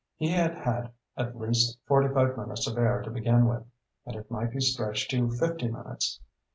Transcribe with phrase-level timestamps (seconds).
[0.15, 3.61] He had had at least forty five minutes of air to begin with,
[4.03, 6.19] and it might be stretched to fifty minutes.